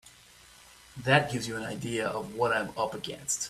[1.03, 3.39] That gives you an idea of what I'm up against.